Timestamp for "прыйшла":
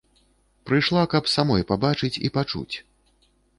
0.69-1.03